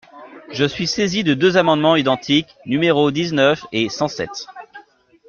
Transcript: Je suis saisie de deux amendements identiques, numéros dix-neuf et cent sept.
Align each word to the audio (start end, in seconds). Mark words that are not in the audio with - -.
Je 0.51 0.65
suis 0.65 0.87
saisie 0.87 1.23
de 1.23 1.35
deux 1.35 1.57
amendements 1.57 1.95
identiques, 1.95 2.57
numéros 2.65 3.11
dix-neuf 3.11 3.67
et 3.71 3.87
cent 3.89 4.07
sept. 4.07 4.47